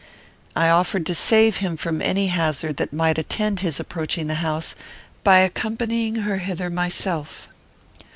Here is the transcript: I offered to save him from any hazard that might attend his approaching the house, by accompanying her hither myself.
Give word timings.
I 0.55 0.67
offered 0.69 1.05
to 1.05 1.13
save 1.13 1.57
him 1.57 1.77
from 1.77 2.01
any 2.01 2.25
hazard 2.25 2.77
that 2.77 2.91
might 2.91 3.19
attend 3.19 3.59
his 3.59 3.79
approaching 3.79 4.25
the 4.25 4.33
house, 4.41 4.73
by 5.23 5.41
accompanying 5.41 6.15
her 6.25 6.39
hither 6.39 6.71
myself. 6.71 7.47